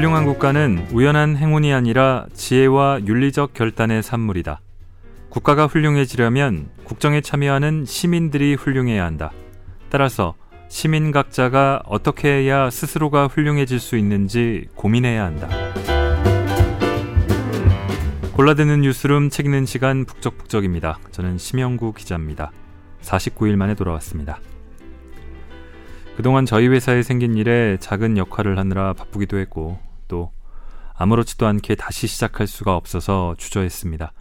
[0.00, 4.62] 훌륭한 국가는 우연한 행운이 아니라 지혜와 윤리적 결단의 산물이다.
[5.28, 9.30] 국가가 훌륭해지려면 국정에 참여하는 시민들이 훌륭해야 한다.
[9.90, 10.36] 따라서
[10.68, 15.48] 시민 각자가 어떻게 해야 스스로가 훌륭해질 수 있는지 고민해야 한다.
[18.32, 20.98] 골라드는 뉴스룸 책 읽는 시간 북적북적입니다.
[21.10, 22.52] 저는 심영구 기자입니다.
[23.02, 24.40] 49일 만에 돌아왔습니다.
[26.16, 30.32] 그동안 저희 회사에 생긴 일에 작은 역할을 하느라 바쁘기도 했고 또
[30.94, 34.12] 아무렇지도 않게 다시 시작할 수가 없어서 주저했습니다.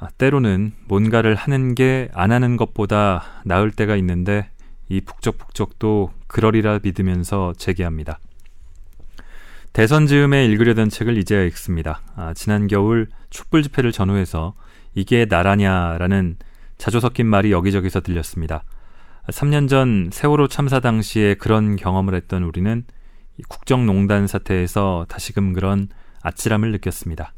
[0.00, 4.50] 아, 때로는 뭔가를 하는 게 안 하는 것보다 나을 때가 있는데
[4.88, 8.18] 이 북적북적도 그러리라 믿으면서 재개합니다.
[9.72, 12.02] 대선 즈음에 읽으려던 책을 이제야 읽습니다.
[12.16, 14.54] 아, 지난 겨울 촛불 집회를 전후해서
[14.94, 16.36] 이게 나라냐라는
[16.76, 18.64] 자주 섞인 말이 여기저기서 들렸습니다.
[19.28, 22.84] 3년 전 세월호 참사 당시에 그런 경험을 했던 우리는
[23.48, 25.88] 국정농단 사태에서 다시금 그런
[26.22, 27.32] 아찔함을 느꼈습니다.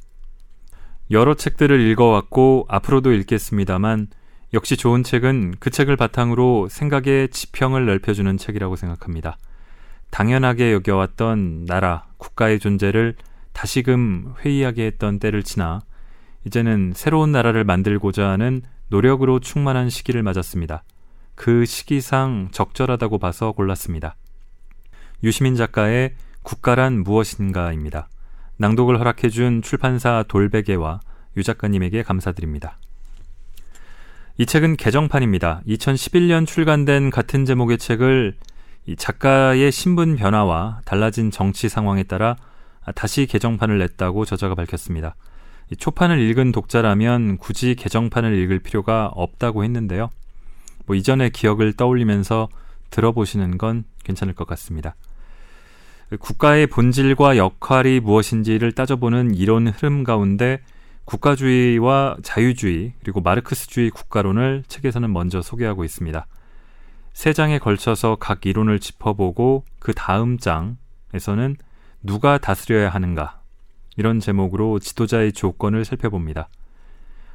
[1.11, 4.09] 여러 책들을 읽어왔고 앞으로도 읽겠습니다만
[4.55, 9.39] 역시 좋은 책은 그 책을 바탕으로 생각의 지평을 넓혀주는 책이라고 생각합니다.
[10.11, 13.17] 당연하게 여겨왔던 나라, 국가의 존재를
[13.53, 15.81] 다시금 회의하게 했던 때를 지나
[16.45, 20.85] 이제는 새로운 나라를 만들고자 하는 노력으로 충만한 시기를 맞았습니다.
[21.35, 24.17] 그 시기상 적절하다고 봐서 골랐습니다.
[25.23, 28.09] 유시민 작가의 국가란 무엇인가입니다.
[28.59, 31.01] 낭독을 허락해준 출판사 돌베개와
[31.37, 32.79] 유 작가님에게 감사드립니다.
[34.39, 35.63] 이 책은 개정판입니다.
[35.67, 38.37] 2011년 출간된 같은 제목의 책을
[38.87, 42.37] 이 작가의 신분 변화와 달라진 정치 상황에 따라
[42.95, 45.17] 다시 개정판을 냈다고 저자가 밝혔습니다.
[45.79, 50.11] 초판을 읽은 독자라면 굳이 개정판을 읽을 필요가 없다고 했는데요.
[50.87, 52.49] 뭐 이전의 기억을 떠올리면서
[52.97, 54.97] 들어보시는 건 괜찮을 것 같습니다.
[56.19, 60.61] 국가의 본질과 역할이 무엇인지를 따져보는 이론 흐름 가운데
[61.05, 66.27] 국가주의와 자유주의 그리고 마르크스주의 국가론을 책에서는 먼저 소개하고 있습니다.
[67.13, 71.57] 세 장에 걸쳐서 각 이론을 짚어보고 그 다음 장에서는
[72.03, 73.41] 누가 다스려야 하는가
[73.97, 76.49] 이런 제목으로 지도자의 조건을 살펴봅니다.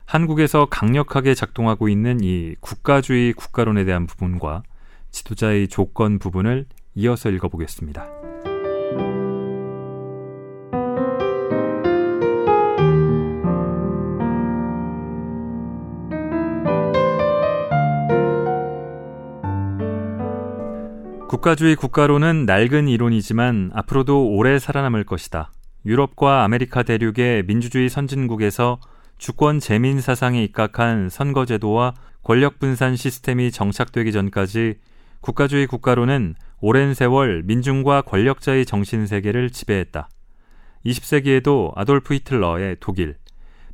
[0.06, 4.64] 한국에서 강력하게 작동하고 있는 이 국가주의 국가론에 대한 부분과
[5.12, 8.08] 지도자의 조건 부분을 이어서 읽어보겠습니다.
[21.28, 25.52] 국가주의 국가론은 낡은 이론이지만 앞으로도 오래 살아남을 것이다.
[25.86, 28.80] 유럽과 아메리카 대륙의 민주주의 선진국에서
[29.18, 34.76] 주권 재민 사상에 입각한 선거제도와 권력 분산 시스템이 정착되기 전까지
[35.22, 40.10] 국가주의 국가론은 오랜 세월 민중과 권력자의 정신 세계를 지배했다.
[40.86, 43.18] 20세기에도 아돌프 히틀러의 독일,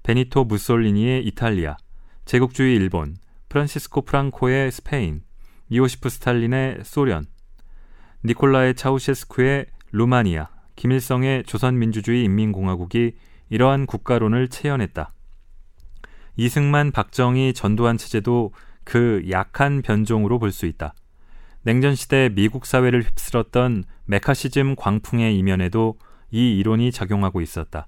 [0.04, 1.78] 베니토 무솔리니의 이탈리아,
[2.26, 3.16] 제국주의 일본,
[3.48, 5.22] 프란시스코 프랑코의 스페인,
[5.70, 7.26] 이오시프 스탈린의 소련,
[8.26, 13.16] 니콜라의 차우셰스쿠의 루마니아, 김일성의 조선민주주의 인민공화국이
[13.50, 15.14] 이러한 국가론을 체현했다.
[16.36, 18.52] 이승만, 박정희 전두환 체제도
[18.84, 20.94] 그 약한 변종으로 볼 수 있다.
[21.68, 25.98] 냉전 시대 미국 사회를 휩쓸었던 메카시즘 광풍의 이면에도
[26.32, 27.88] 이 이론이 작용하고 있었다.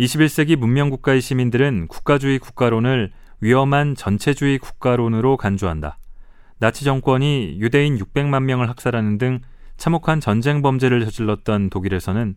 [0.00, 5.98] 21세기 문명국가의 시민들은 국가주의 국가론을 위험한 전체주의 국가론으로 간주한다.
[6.58, 9.38] 나치 정권이 유대인 600만 명을 학살하는 등
[9.76, 12.34] 참혹한 전쟁 범죄를 저질렀던 독일에서는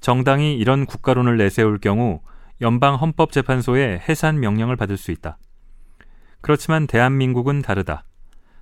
[0.00, 2.20] 정당이 이런 국가론을 내세울 경우
[2.62, 5.38] 연방 헌법재판소의 해산 명령을 받을 수 있다.
[6.40, 8.05] 그렇지만 대한민국은 다르다.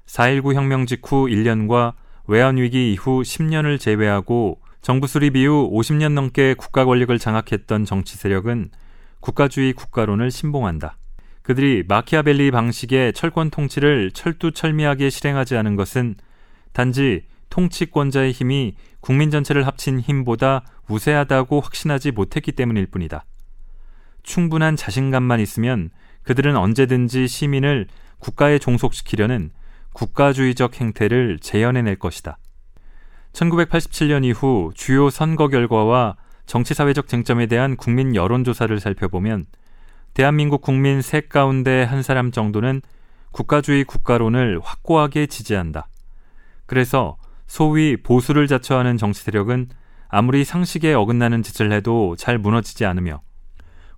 [0.06, 1.94] 4.19 혁명 직후 1년과
[2.26, 8.70] 외환위기 이후 10년을 제외하고 정부 수립 이후 50년 넘게 국가 권력을 장악했던 정치 세력은
[9.20, 10.98] 국가주의 국가론을 신봉한다.
[11.42, 16.16] 그들이 마키아벨리 방식의 철권 통치를 철두철미하게 실행하지 않은 것은
[16.72, 23.24] 단지 통치권자의 힘이 국민 전체를 합친 힘보다 우세하다고 확신하지 못했기 때문일 뿐이다.
[24.22, 25.90] 충분한 자신감만 있으면
[26.22, 27.86] 그들은 언제든지 시민을
[28.18, 29.50] 국가에 종속시키려는
[29.94, 32.36] 국가주의적 행태를 재현해낼 것이다.
[33.32, 39.46] 1987년 이후 주요 선거 결과와 정치사회적 쟁점에 대한 국민 여론조사를 살펴보면
[40.12, 42.82] 대한민국 국민 셋 가운데 한 사람 정도는
[43.32, 45.88] 국가주의 국가론을 확고하게 지지한다.
[46.66, 47.16] 그래서
[47.46, 49.68] 소위 보수를 자처하는 정치 세력은
[50.08, 53.22] 아무리 상식에 어긋나는 짓을 해도 잘 무너지지 않으며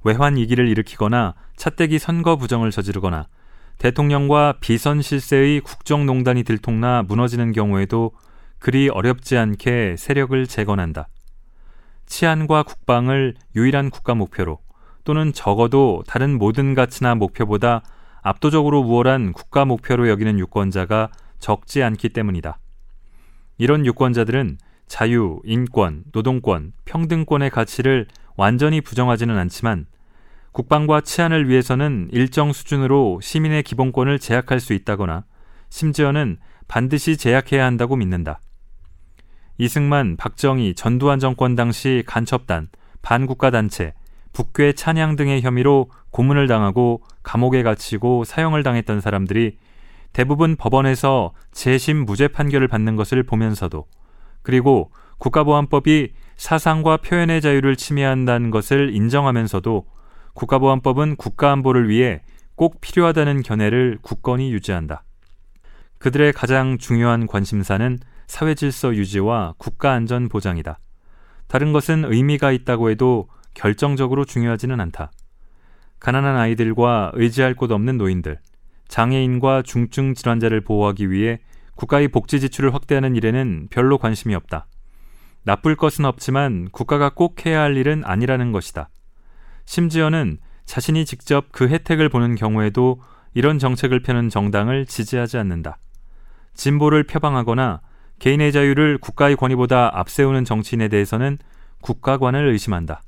[0.05, 3.27] 외환 위기를 일으키거나 차떼기 선거 부정을 저지르거나
[3.79, 8.13] 대통령과 비선 실세의 국정농단이 들통나 무너지는 경우에도
[8.59, 11.09] 그리 어렵지 않게 세력을 재건한다.
[12.07, 14.61] 치안과 국방을 유일한 국가 목표로
[15.05, 17.83] 또는 적어도 다른 모든 가치나 목표보다
[18.23, 22.59] 압도적으로 우월한 국가 목표로 여기는 유권자가 적지 않기 때문이다.
[23.59, 28.07] 이런 유권자들은 자유, 인권, 노동권, 평등권의 가치를
[28.37, 29.87] 완전히 부정하지는 않지만
[30.57, 35.27] 국방과 치안을 위해서는 일정 수준으로 시민의 기본권을 제약할 수 있다거나
[35.69, 38.41] 심지어는 반드시 제약해야 한다고 믿는다.
[39.59, 42.69] 이승만, 박정희, 전두환 정권 당시 간첩단,
[43.03, 43.93] 반국가 단체,
[44.33, 49.59] 북괴 찬양 등의 혐의로 고문을 당하고 감옥에 갇히고 사형을 당했던 사람들이
[50.15, 53.85] 대부분 법원에서 재심 무죄 판결을 받는 것을 보면서도
[54.41, 59.96] 그리고 국가보안법이 사상과 표현의 자유를 침해한다는 것을 인정하면서도
[60.37, 62.21] 국가보안법은 국가안보를 위해
[62.55, 65.03] 꼭 필요하다는 견해를 굳건히 유지한다.
[65.99, 70.79] 그들의 가장 중요한 관심사는 사회 질서 유지와 국가 안전 보장이다.
[71.49, 75.11] 다른 것은 의미가 있다고 해도 결정적으로 중요하지는 않다.
[76.01, 78.39] 가난한 아이들과 의지할 곳 없는 노인들,
[78.89, 81.39] 장애인과 중증 질환자를 보호하기 위해
[81.77, 84.67] 국가의 복지 지출을 확대하는 일에는 별로 관심이 없다.
[85.45, 88.91] 나쁠 것은 없지만 국가가 꼭 해야 할 일은 아니라는 것이다.
[89.67, 93.01] 심지어는 자신이 직접 그 혜택을 보는 경우에도
[93.35, 95.79] 이런 정책을 펴는 정당을 지지하지 않는다.
[96.55, 97.81] 진보를 표방하거나
[98.19, 101.39] 개인의 자유를 국가의 권위보다 앞세우는 정치인에 대해서는
[101.83, 103.03] 국가관을 의심한다.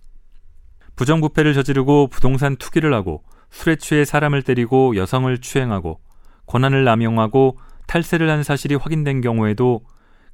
[0.97, 6.01] 부정부패를 저지르고 부동산 투기를 하고 술에 취해 사람을 때리고 여성을 추행하고
[6.47, 9.81] 권한을 남용하고 탈세를 한 사실이 확인된 경우에도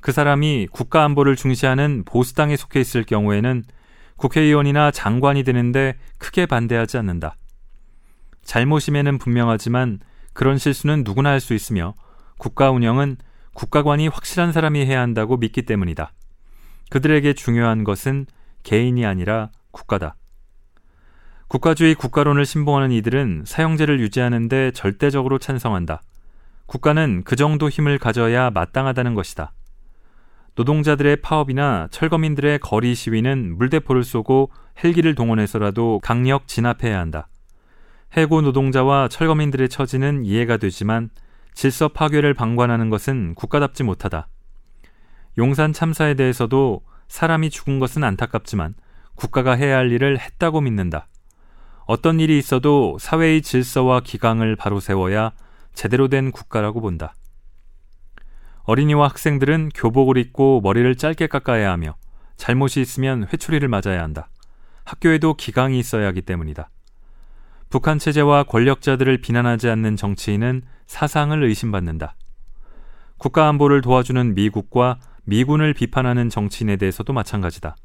[0.00, 3.62] 그 사람이 국가 안보를 중시하는 보수당에 속해 있을 경우에는
[4.16, 7.36] 국회의원이나 장관이 되는데 크게 반대하지 않는다.
[8.42, 10.00] 잘못임에는 분명하지만
[10.32, 11.94] 그런 실수는 누구나 할 수 있으며
[12.38, 13.16] 국가 운영은
[13.54, 16.12] 국가관이 확실한 사람이 해야 한다고 믿기 때문이다.
[16.90, 18.26] 그들에게 중요한 것은
[18.62, 20.16] 개인이 아니라 국가다.
[21.48, 26.02] 국가주의 국가론을 신봉하는 이들은 사형제를 유지하는데 절대적으로 찬성한다.
[26.66, 29.52] 국가는 그 정도 힘을 가져야 마땅하다는 것이다.
[30.56, 34.50] 노동자들의 파업이나 철거민들의 거리 시위는 물대포를 쏘고
[34.82, 37.28] 헬기를 동원해서라도 강력 진압해야 한다.
[38.16, 41.10] 해고 노동자와 철거민들의 처지는 이해가 되지만
[41.54, 44.28] 질서 파괴를 방관하는 것은 국가답지 못하다.
[45.38, 48.74] 용산 참사에 대해서도 사람이 죽은 것은 안타깝지만
[49.16, 51.08] 국가가 해야 할 일을 했다고 믿는다.
[51.86, 55.32] 어떤 일이 있어도 사회의 질서와 기강을 바로 세워야
[55.74, 57.14] 제대로 된 국가라고 본다.
[58.64, 61.96] 어린이와 학생들은 교복을 입고 머리를 짧게 깎아야 하며
[62.36, 64.28] 잘못이 있으면 회초리를 맞아야 한다.
[64.84, 66.70] 학교에도 기강이 있어야 하기 때문이다.
[67.68, 72.16] 북한 체제와 권력자들을 비난하지 않는 정치인은 사상을 의심받는다.
[73.18, 77.76] 국가 안보를 도와주는 미국과 미군을 비판하는 정치인에 대해서도 마찬가지다.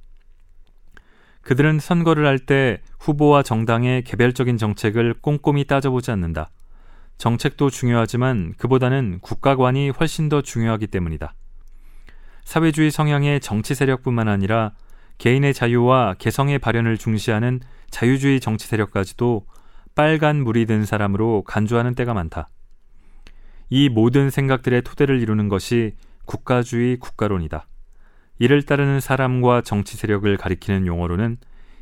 [1.42, 6.50] 그들은 선거를 할 때 후보와 정당의 개별적인 정책을 꼼꼼히 따져보지 않는다.
[7.20, 11.34] 정책도 중요하지만 그보다는 국가관이 훨씬 더 중요하기 때문이다.
[12.46, 14.72] 사회주의 성향의 정치 세력뿐만 아니라
[15.18, 19.46] 개인의 자유와 개성의 발현을 중시하는 자유주의 정치 세력까지도
[19.96, 22.48] 빨간 물이 든 사람으로 간주하는 때가 많다.
[23.70, 27.68] 이 모든 생각들의 토대를 이루는 것이 국가주의 국가론이다.
[28.40, 31.38] 이를 따르는 사람과 정치 세력을 가리키는 용어로는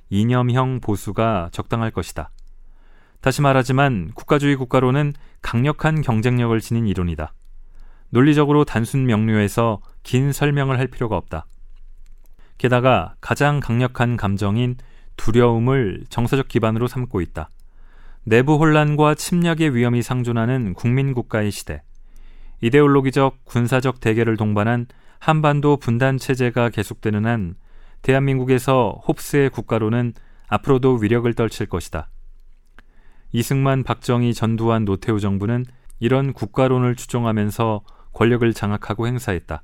[0.09, 2.31] 이념형 보수가 적당할 것이다.
[3.21, 7.33] 다시 말하지만 국가주의 국가론은 강력한 경쟁력을 지닌 이론이다.
[8.09, 11.45] 논리적으로 단순 명료해서 긴 설명을 할 필요가 없다.
[12.57, 14.75] 게다가 가장 강력한 감정인
[15.17, 17.49] 두려움을 정서적 기반으로 삼고 있다.
[18.23, 21.81] 내부 혼란과 침략의 위험이 상존하는 국민국가의 시대.
[22.61, 24.87] 이데올로기적 군사적 대결을 동반한
[25.19, 27.55] 한반도 분단 체제가 계속되는 한
[28.01, 30.13] 대한민국에서 홉스의 국가로는
[30.47, 32.09] 앞으로도 위력을 떨칠 것이다.
[33.31, 35.65] 이승만, 박정희, 전두환, 노태우 정부는
[35.99, 37.81] 이런 국가론을 추종하면서
[38.13, 39.61] 권력을 장악하고 행사했다.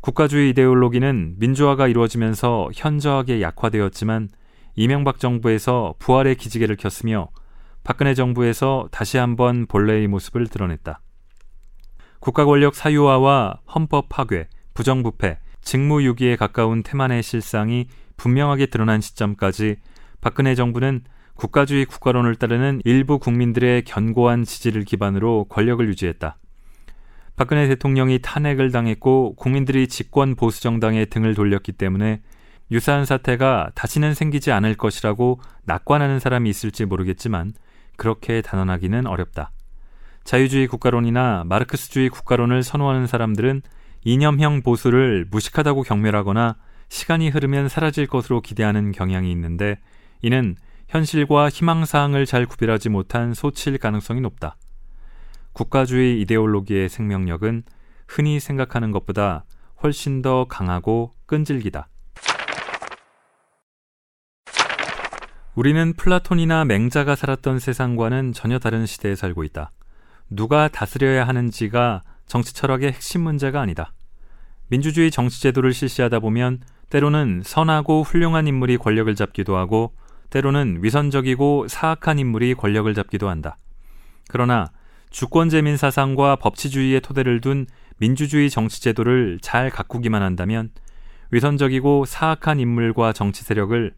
[0.00, 4.28] 국가주의 이데올로기는 민주화가 이루어지면서 현저하게 약화되었지만
[4.74, 7.28] 이명박 정부에서 부활의 기지개를 켰으며
[7.84, 11.00] 박근혜 정부에서 다시 한번 본래의 모습을 드러냈다.
[12.18, 19.76] 국가 권력 사유화와 헌법 파괴, 부정부패, 직무유기에 가까운 태만의 실상이 분명하게 드러난 시점까지
[20.20, 21.02] 박근혜 정부는
[21.40, 26.36] 국가주의 국가론을 따르는 일부 국민들의 견고한 지지를 기반으로 권력을 유지했다.
[27.34, 32.20] 박근혜 대통령이 탄핵을 당했고 국민들이 집권 보수 정당에 등을 돌렸기 때문에
[32.70, 37.54] 유사한 사태가 다시는 생기지 않을 것이라고 낙관하는 사람이 있을지 모르겠지만
[37.96, 39.50] 그렇게 단언하기는 어렵다.
[40.24, 43.62] 자유주의 국가론이나 마르크스주의 국가론을 선호하는 사람들은
[44.04, 46.56] 이념형 보수를 무식하다고 경멸하거나
[46.90, 49.78] 시간이 흐르면 사라질 것으로 기대하는 경향이 있는데
[50.20, 50.56] 이는
[50.90, 54.56] 현실과 희망사항을 잘 구별하지 못한 소치일 가능성이 높다.
[55.52, 57.62] 국가주의 이데올로기의 생명력은
[58.08, 59.44] 흔히 생각하는 것보다
[59.84, 61.88] 훨씬 더 강하고 끈질기다.
[65.54, 69.70] 우리는 플라톤이나 맹자가 살았던 세상과는 전혀 다른 시대에 살고 있다.
[70.28, 73.92] 누가 다스려야 하는지가 정치 철학의 핵심 문제가 아니다.
[74.66, 79.94] 민주주의 정치제도를 실시하다 보면 때로는 선하고 훌륭한 인물이 권력을 잡기도 하고
[80.30, 83.56] 때로는 위선적이고 사악한 인물이 권력을 잡기도 한다.
[84.28, 84.70] 그러나
[85.10, 87.66] 주권재민 사상과 법치주의의 토대를 둔
[87.98, 90.70] 민주주의 정치제도를 잘 가꾸기만 한다면
[91.32, 93.92] 위선적이고 사악한 인물과 정치 세력을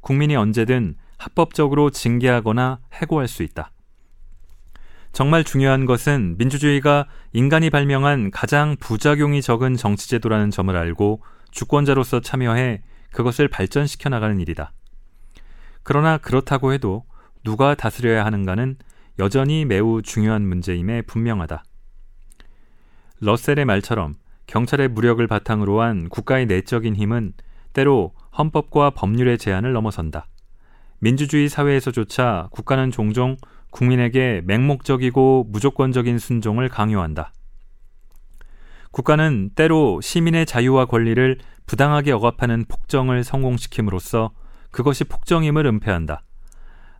[0.00, 3.70] 국민이 언제든 합법적으로 징계하거나 해고할 수 있다.
[5.12, 11.22] 정말 중요한 것은 민주주의가 인간이 발명한 가장 부작용이 적은 정치제도라는 점을 알고
[11.52, 14.72] 주권자로서 참여해 그것을 발전시켜 나가는 일이다.
[15.84, 17.04] 그러나 그렇다고 해도
[17.44, 18.76] 누가 다스려야 하는가는
[19.18, 21.62] 여전히 매우 중요한 문제임에 분명하다.
[23.20, 24.14] 러셀의 말처럼
[24.46, 27.34] 경찰의 무력을 바탕으로 한 국가의 내적인 힘은
[27.72, 30.26] 때로 헌법과 법률의 제한을 넘어선다.
[30.98, 33.36] 민주주의 사회에서조차 국가는 종종
[33.70, 37.32] 국민에게 맹목적이고 무조건적인 순종을 강요한다.
[38.90, 44.30] 국가는 때로 시민의 자유와 권리를 부당하게 억압하는 폭정을 성공시킴으로써
[44.74, 46.22] 그것이 폭정임을 은폐한다.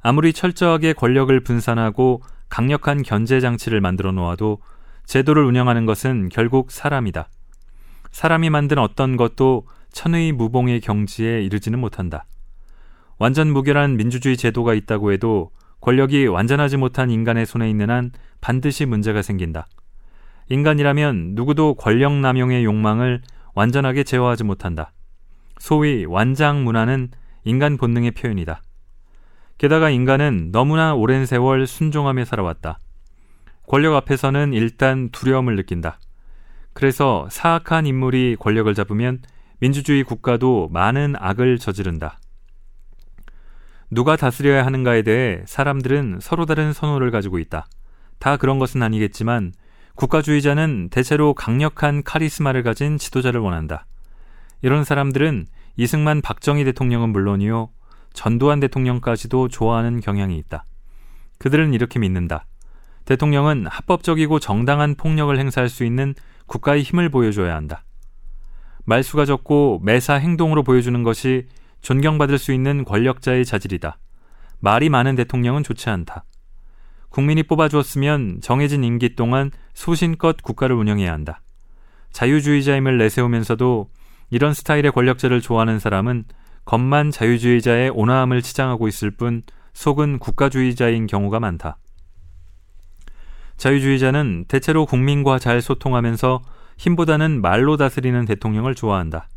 [0.01, 4.61] 아무리 철저하게 권력을 분산하고 강력한 견제 장치를 만들어 놓아도
[5.07, 7.29] 제도를 운영하는 것은 결국 사람이다.
[8.13, 12.27] 사람이 만든 어떤 것도 천의 무봉의 경지에 이르지는 못한다.
[13.19, 15.51] 완전 무결한 민주주의 제도가 있다고 해도
[15.81, 19.67] 권력이 완전하지 못한 인간의 손에 있는 한 반드시 문제가 생긴다.
[20.49, 23.23] 인간이라면 누구도 권력 남용의 욕망을
[23.55, 24.93] 완전하게 제어하지 못한다.
[25.59, 27.11] 소위 완장 문화는
[27.45, 28.63] 인간 본능의 표현이다.
[29.59, 32.79] 게다가 인간은 너무나 오랜 세월 순종하며 살아왔다.
[33.67, 35.99] 권력 앞에서는 일단 두려움을 느낀다.
[36.73, 39.21] 그래서 사악한 인물이 권력을 잡으면
[39.61, 42.19] 민주주의 국가도 많은 악을 저지른다.
[43.91, 47.67] 누가 다스려야 하는가에 대해 사람들은 서로 다른 선호를 가지고 있다.
[48.19, 49.53] 다 그런 것은 아니겠지만
[49.95, 53.87] 국가주의자는 대체로 강력한 카리스마를 가진 지도자를 원한다.
[54.63, 55.47] 이런 사람들은
[55.77, 57.71] 이승만 박정희 대통령은 물론이요,
[58.13, 60.65] 전두환 대통령까지도 좋아하는 경향이 있다.
[61.39, 62.47] 그들은 이렇게 믿는다.
[63.05, 66.15] 대통령은 합법적이고 정당한 폭력을 행사할 수 있는
[66.47, 67.85] 국가의 힘을 보여줘야 한다.
[68.85, 71.49] 말수가 적고 매사 행동으로 보여주는 것이
[71.81, 73.99] 존경받을 수 있는 권력자의 자질이다.
[74.61, 76.25] 말이 많은 대통령은 좋지 않다.
[77.11, 81.41] 국민이 뽑아주었으면 정해진 임기 동안 소신껏 국가를 운영해야 한다.
[82.13, 83.91] 자유주의자임을 내세우면서도
[84.35, 86.25] 이런 스타일의 권력자를 좋아하는 사람은
[86.65, 89.43] 겉만 자유주의자의 온화함을 치장하고 있을 뿐
[89.75, 91.77] 속은 국가주의자인 경우가 많다.
[93.59, 96.43] 자유주의자는 대체로 국민과 잘 소통하면서
[96.79, 99.29] 힘보다는 말로 다스리는 대통령을 좋아한다.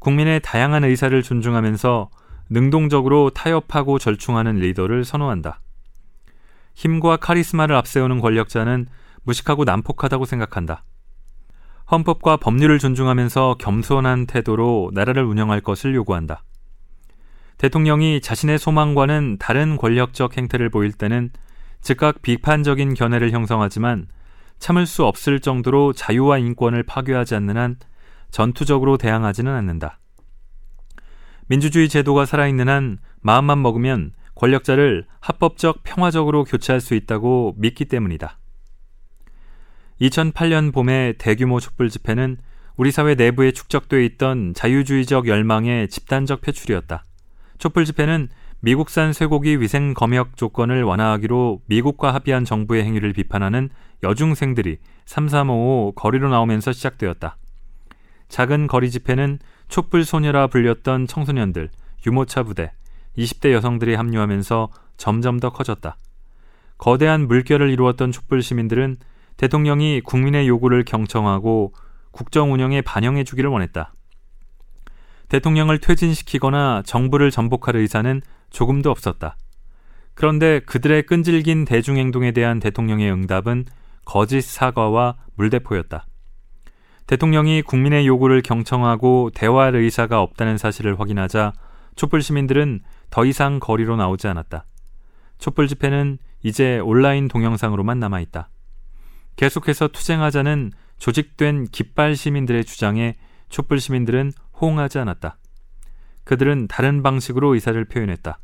[0.00, 2.10] 국민의 다양한 의사를 존중하면서
[2.50, 5.60] 능동적으로 타협하고 절충하는 리더를 선호한다.
[6.74, 8.88] 힘과 카리스마를 앞세우는 권력자는
[9.22, 10.82] 무식하고 난폭하다고 생각한다.
[11.90, 16.42] 헌법과 법률을 존중하면서 겸손한 태도로 나라를 운영할 것을 요구한다.
[17.56, 21.30] 대통령이 자신의 소망과는 다른 권력적 행태를 보일 때는
[21.80, 24.06] 즉각 비판적인 견해를 형성하지만
[24.58, 27.76] 참을 수 없을 정도로 자유와 인권을 파괴하지 않는 한
[28.30, 29.98] 전투적으로 대항하지는 않는다.
[31.46, 38.38] 민주주의 제도가 살아있는 한 마음만 먹으면 권력자를 합법적 평화적으로 교체할 수 있다고 믿기 때문이다.
[40.00, 42.36] 2008년 봄의 대규모 촛불 집회는
[42.76, 47.02] 우리 사회 내부에 축적돼 있던 자유주의적 열망의 집단적 표출이었다.
[47.58, 48.28] 촛불 집회는
[48.60, 53.70] 미국산 쇠고기 위생 검역 조건을 완화하기로 미국과 합의한 정부의 행위를 비판하는
[54.04, 57.36] 여중생들이 3355 거리로 나오면서 시작되었다.
[58.28, 61.70] 작은 거리 집회는 촛불 소녀라 불렸던 청소년들,
[62.06, 62.72] 유모차 부대,
[63.16, 65.96] 20대 여성들이 합류하면서 점점 더 커졌다.
[66.76, 68.96] 거대한 물결을 이루었던 촛불 시민들은
[69.38, 71.72] 대통령이 국민의 요구를 경청하고
[72.10, 73.94] 국정 운영에 반영해 주기를 원했다.
[75.28, 79.36] 대통령을 퇴진시키거나 정부를 전복할 의사는 조금도 없었다.
[80.14, 83.66] 그런데 그들의 끈질긴 대중행동에 대한 대통령의 응답은
[84.04, 86.06] 거짓 사과와 물대포였다.
[87.06, 91.52] 대통령이 국민의 요구를 경청하고 대화할 의사가 없다는 사실을 확인하자
[91.94, 92.80] 촛불 시민들은
[93.10, 94.64] 더 이상 거리로 나오지 않았다.
[95.38, 98.48] 촛불 집회는 이제 온라인 동영상으로만 남아있다.
[99.38, 103.14] 계속해서 투쟁하자는 조직된 깃발 시민들의 주장에
[103.48, 105.38] 촛불 시민들은 호응하지 않았다.
[106.24, 108.40] 그들은 다른 방식으로 의사를 표현했다.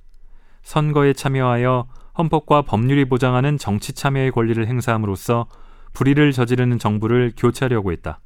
[0.62, 5.48] 선거에 참여하여 헌법과 법률이 보장하는 정치 참여의 권리를 행사함으로써
[5.94, 8.20] 불의를 저지르는 정부를 교체하려고 했다.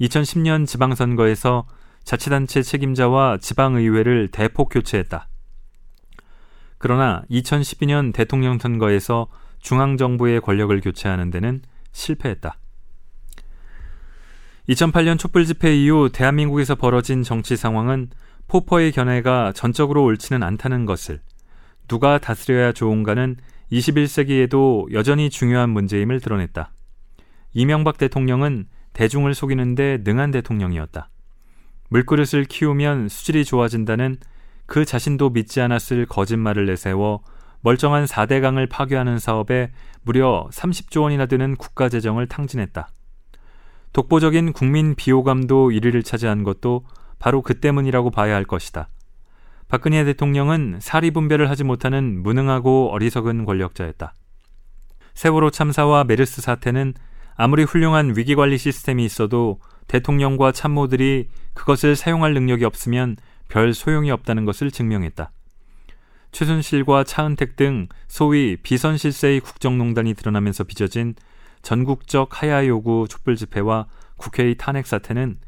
[0.00, 1.66] 2010년 지방선거에서
[2.02, 5.28] 자치단체 책임자와 지방의회를 대폭 교체했다.
[6.78, 9.28] 그러나 2012년 대통령 선거에서
[9.60, 11.62] 중앙정부의 권력을 교체하는 데는
[11.92, 12.58] 실패했다.
[14.68, 18.10] 2008년 촛불 집회 이후 대한민국에서 벌어진 정치 상황은
[18.48, 21.20] 포퍼의 견해가 전적으로 옳지는 않다는 것을
[21.86, 23.36] 누가 다스려야 좋은가는
[23.72, 26.72] 21세기에도 여전히 중요한 문제임을 드러냈다.
[27.54, 31.08] 이명박 대통령은 대중을 속이는데 능한 대통령이었다.
[31.90, 34.18] 물그릇을 키우면 수질이 좋아진다는
[34.66, 37.22] 그 자신도 믿지 않았을 거짓말을 내세워
[37.60, 39.70] 멀쩡한 4대강을 파괴하는 사업에
[40.02, 42.88] 무려 30조 원이나 드는 국가 재정을 탕진했다.
[43.92, 46.84] 독보적인 국민 비호감도 1위를 차지한 것도
[47.18, 48.88] 바로 그 때문이라고 봐야 할 것이다.
[49.68, 54.14] 박근혜 대통령은 사리 분별을 하지 못하는 무능하고 어리석은 권력자였다.
[55.14, 56.94] 세월호 참사와 메르스 사태는
[57.36, 63.16] 아무리 훌륭한 위기관리 시스템이 있어도 대통령과 참모들이 그것을 사용할 능력이 없으면
[63.48, 65.30] 별 소용이 없다는 것을 증명했다.
[66.32, 71.14] 최순실과 차은택 등 소위 비선실세의 국정농단이 드러나면서 빚어진
[71.62, 75.38] 전국적 하야 요구 촛불 집회와 국회의 탄핵 사태는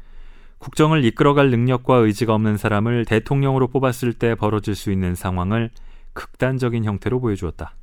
[0.57, 5.71] 국정을 이끌어갈 능력과 의지가 없는 사람을 대통령으로 뽑았을 때 벌어질 수 있는 상황을
[6.13, 7.75] 극단적인 형태로 보여주었다.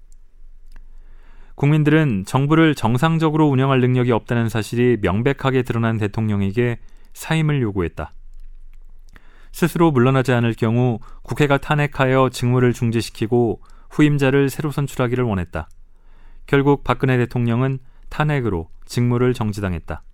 [1.57, 6.79] 국민들은 정부를 정상적으로 운영할 능력이 없다는 사실이 명백하게 드러난 대통령에게
[7.15, 8.13] 사임을 요구했다.
[9.59, 13.61] 스스로 물러나지 않을 경우 국회가 탄핵하여 직무를 중지시키고
[13.91, 15.69] 후임자를 새로 선출하기를 원했다.
[16.47, 20.05] 결국 박근혜 대통령은 탄핵으로 직무를 정지당했다.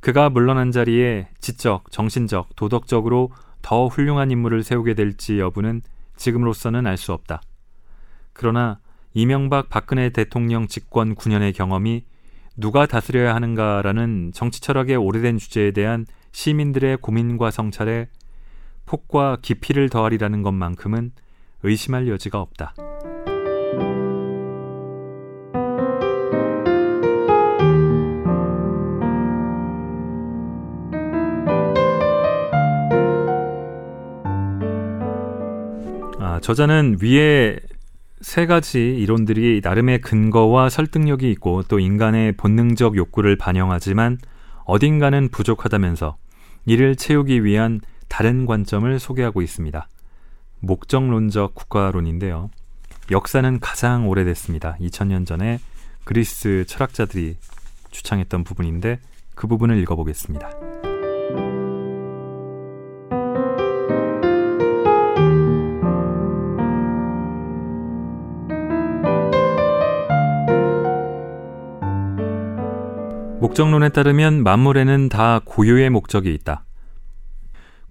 [0.00, 3.30] 그가 물러난 자리에 지적, 정신적, 도덕적으로
[3.62, 5.80] 더 훌륭한 인물을 세우게 될지 여부는
[6.18, 7.40] 지금으로서는 알 수 없다.
[8.34, 8.78] 그러나
[9.14, 12.04] 이명박 박근혜 대통령 집권 9년의 경험이
[12.58, 18.08] 누가 다스려야 하는가라는 정치 철학의 오래된 주제에 대한 시민들의 고민과 성찰에
[18.88, 21.12] 폭과 깊이를 더하리라는 것만큼은
[21.62, 22.74] 의심할 여지가 없다.
[36.18, 37.58] 아, 저자는 위에
[38.22, 44.16] 세 가지 이론들이 나름의 근거와 설득력이 있고 또 인간의 본능적 욕구를 반영하지만
[44.64, 46.16] 어딘가는 부족하다면서
[46.64, 49.88] 이를 채우기 위한 다른 관점을 소개하고 있습니다.
[50.60, 52.50] 목적론적 국가론인데요.
[53.10, 54.76] 역사는 가장 오래됐습니다.
[54.80, 55.60] 2000년 전에
[56.04, 57.36] 그리스 철학자들이
[57.90, 58.98] 주창했던 부분인데
[59.34, 60.50] 그 부분을 읽어보겠습니다.
[73.40, 76.64] 목적론에 따르면 만물에는 다 고유의 목적이 있다.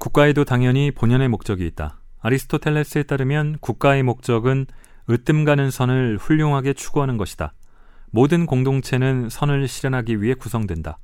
[0.07, 1.99] 국가에도 당연히 본연의 목적이 있다.
[2.21, 4.65] 아리스토텔레스에 따르면 국가의 목적은
[5.09, 7.53] 으뜸 가는 선을 훌륭하게 추구하는 것이다.
[8.11, 10.97] 모든 공동체는 선을 실현하기 위해 구성된다.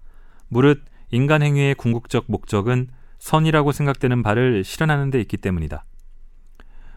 [0.47, 2.87] 무릇 인간 행위의 궁극적 목적은
[3.19, 5.83] 선이라고 생각되는 바를 실현하는 데 있기 때문이다.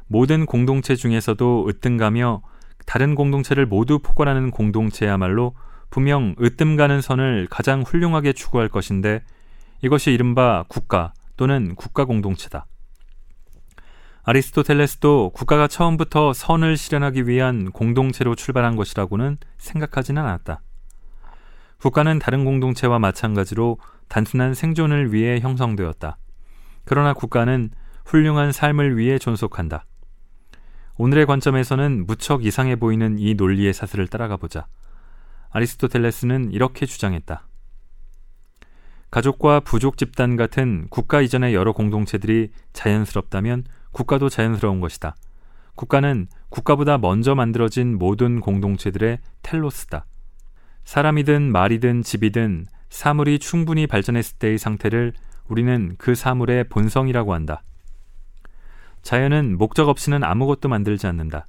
[0.06, 2.42] 모든 공동체 중에서도 으뜸가며
[2.86, 5.56] 다른 공동체를 모두 포괄하는 공동체야말로
[5.90, 9.24] 분명 으뜸 가는 선을 가장 훌륭하게 추구할 것인데
[9.82, 12.66] 이것이 이른바 국가 또는 국가 공동체다.
[14.24, 20.62] 아리스토텔레스도 국가가 처음부터 선을 실현하기 위한 공동체로 출발한 것이라고는 생각하지는 않았다.
[21.78, 26.18] 국가는 다른 공동체와 마찬가지로 단순한 생존을 위해 형성되었다.
[26.84, 27.70] 그러나 국가는
[28.04, 29.84] 훌륭한 삶을 위해 존속한다.
[30.98, 34.66] 오늘의 관점에서는 무척 이상해 보이는 이 논리의 사슬을 따라가 보자.
[35.50, 37.46] 아리스토텔레스는 이렇게 주장했다.
[39.10, 45.14] 가족과 부족 집단 같은 국가 이전의 여러 공동체들이 자연스럽다면 국가도 자연스러운 것이다.
[45.74, 50.06] 국가는 국가보다 먼저 만들어진 모든 공동체들의 텔로스다.
[50.84, 55.12] 사람이든 말이든 집이든 사물이 충분히 발전했을 때의 상태를
[55.48, 57.62] 우리는 그 사물의 본성이라고 한다.
[59.02, 61.46] 자연은 목적 없이는 아무것도 만들지 않는다.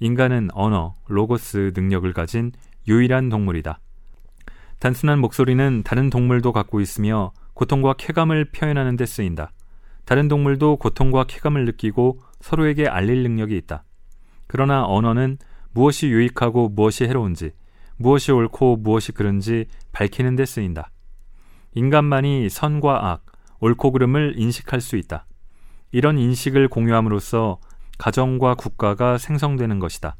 [0.00, 2.52] 인간은 언어, 로고스 능력을 가진
[2.86, 3.80] 유일한 동물이다.
[4.78, 9.52] 단순한 목소리는 다른 동물도 갖고 있으며 고통과 쾌감을 표현하는 데 쓰인다.
[10.04, 13.84] 다른 동물도 고통과 쾌감을 느끼고 서로에게 알릴 능력이 있다.
[14.46, 15.38] 그러나 언어는
[15.72, 17.52] 무엇이 유익하고 무엇이 해로운지,
[17.96, 20.90] 무엇이 옳고 무엇이 그른지 밝히는 데 쓰인다.
[21.74, 23.26] 인간만이 선과 악,
[23.60, 25.26] 옳고 그름을 인식할 수 있다.
[25.90, 27.58] 이런 인식을 공유함으로써
[27.98, 30.16] 가정과 국가가 생성되는 것이다.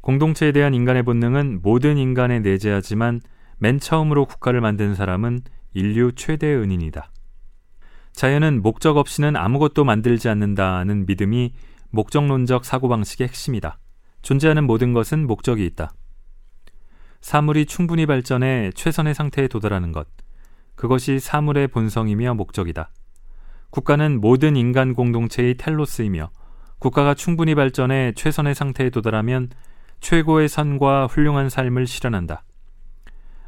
[0.00, 3.20] 공동체에 대한 인간의 본능은 모든 인간에 내재하지만
[3.58, 5.40] 맨 처음으로 국가를 만든 사람은
[5.74, 7.10] 인류 최대의 은인이다.
[8.12, 11.52] 자연은 목적 없이는 아무것도 만들지 않는다는 믿음이
[11.90, 13.78] 목적론적 사고방식의 핵심이다.
[14.22, 15.92] 존재하는 모든 것은 목적이 있다.
[17.20, 20.06] 사물이 충분히 발전해 최선의 상태에 도달하는 것.
[20.74, 22.90] 그것이 사물의 본성이며 목적이다.
[23.70, 26.30] 국가는 모든 인간 공동체의 텔로스이며
[26.78, 29.50] 국가가 충분히 발전해 최선의 상태에 도달하면
[30.00, 32.44] 최고의 선과 훌륭한 삶을 실현한다.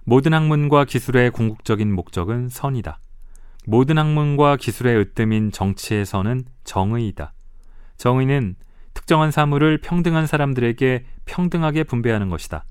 [0.09, 2.99] 모든 학문과 기술의 궁극적인 목적은 선이다.
[3.67, 7.35] 모든 학문과 기술의 으뜸인 정치의 선은 정의이다.
[7.99, 8.57] 정의는
[8.95, 12.65] 특정한 사물을 평등한 사람들에게 평등하게 분배하는 것이다.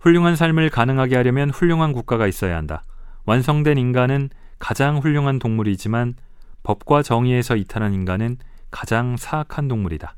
[0.00, 2.84] 훌륭한 삶을 가능하게 하려면 훌륭한 국가가 있어야 한다.
[3.26, 6.14] 완성된 인간은 가장 훌륭한 동물이지만
[6.62, 8.38] 법과 정의에서 이탈한 인간은
[8.70, 10.16] 가장 사악한 동물이다.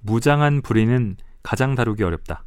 [0.00, 2.44] 무장한 불의는 가장 다루기 어렵다.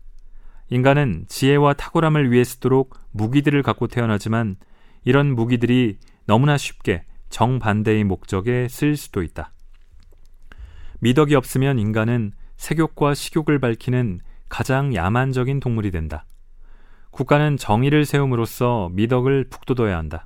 [0.72, 4.56] 인간은 지혜와 탁월함을 위해 쓰도록 무기들을 갖고 태어나지만
[5.04, 9.52] 이런 무기들이 너무나 쉽게 정반대의 목적에 쓰일 수도 있다.
[11.02, 16.26] 미덕이 없으면 인간은 색욕과 식욕을 밝히는 가장 야만적인 동물이 된다.
[17.10, 20.26] 국가는 정의를 세움으로써 미덕을 북돋워야 한다.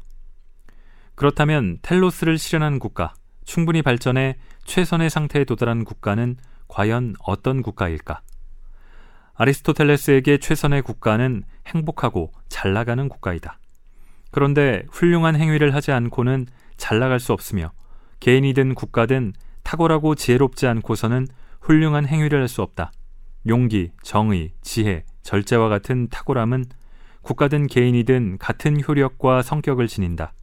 [1.16, 8.22] 그렇다면 텔로스를 실현한 국가, 충분히 발전해 최선의 상태에 도달한 국가는 과연 어떤 국가일까?
[9.36, 13.60] 아리스토텔레스에게 최선의 국가는 행복하고 잘 나가는 국가이다.
[14.32, 17.72] 그런데 훌륭한 행위를 하지 않고는 잘 나갈 수 없으며
[18.20, 21.28] 개인이든 국가든 탁월하고 지혜롭지 않고서는
[21.62, 22.92] 훌륭한 행위를 할 수 없다.
[23.48, 26.66] 용기, 정의, 지혜, 절제와 같은 탁월함은
[27.22, 30.34] 국가든 개인이든 같은 효력과 성격을 지닌다.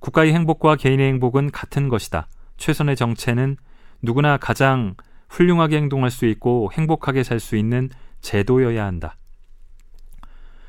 [0.00, 2.28] 국가의 행복과 개인의 행복은 같은 것이다.
[2.56, 3.56] 최선의 정체는
[4.02, 4.94] 누구나 가장
[5.32, 7.88] 훌륭하게 행동할 수 있고 행복하게 살 수 있는
[8.20, 9.16] 제도여야 한다.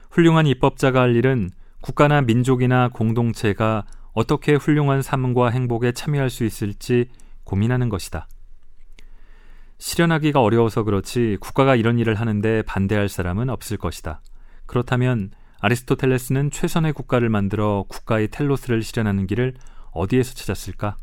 [0.10, 7.10] 훌륭한 입법자가 할 일은 국가나 민족이나 공동체가 어떻게 훌륭한 삶과 행복에 참여할 수 있을지
[7.44, 8.28] 고민하는 것이다.
[9.80, 14.22] 실현하기가 어려워서 그렇지 국가가 이런 일을 하는데 반대할 사람은 없을 것이다.
[14.66, 19.56] 그렇다면 아리스토텔레스는 최선의 국가를 만들어 국가의 텔로스를 실현하는 길을
[19.92, 20.96] 어디에서 찾았을까?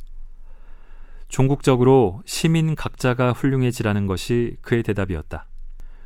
[1.31, 5.47] 종국적으로 시민 각자가 훌륭해지라는 것이 그의 대답이었다.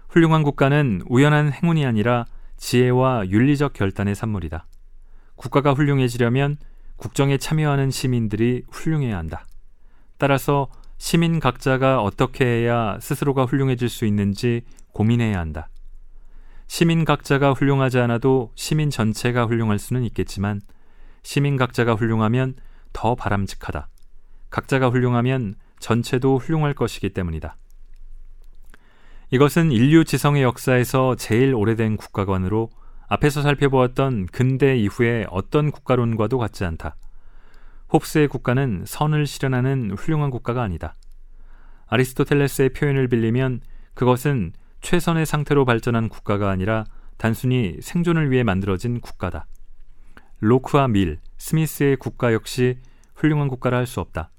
[0.09, 2.27] 훌륭한 국가는 우연한 행운이 아니라
[2.59, 4.67] 지혜와 윤리적 결단의 산물이다.
[5.35, 6.57] 국가가 훌륭해지려면
[6.97, 9.45] 국정에 참여하는 시민들이 훌륭해야 한다.
[10.19, 15.69] 따라서 시민 각자가 어떻게 해야 스스로가 훌륭해질 수 있는지 고민해야 한다.
[16.67, 20.61] 시민 각자가 훌륭하지 않아도 시민 전체가 훌륭할 수는 있겠지만
[21.23, 22.55] 시민 각자가 훌륭하면
[22.93, 23.89] 더 바람직하다.
[24.55, 27.57] 각자가 훌륭하면 전체도 훌륭할 것이기 때문이다.
[29.33, 32.71] 이것은 인류 지성의 역사에서 제일 오래된 국가관으로
[33.09, 36.95] 앞에서 살펴보았던 근대 이후의 어떤 국가론과도 같지 않다.
[37.93, 40.95] 홉스의 국가는 선을 실현하는 훌륭한 국가가 아니다.
[41.89, 43.61] 아리스토텔레스의 표현을 빌리면
[43.95, 46.85] 그것은 최선의 상태로 발전한 국가가 아니라
[47.17, 49.49] 단순히 생존을 위해 만들어진 국가다.
[50.39, 52.79] 로크와 밀, 스미스의 국가 역시
[53.17, 54.31] 훌륭한 국가라 할 수 없다.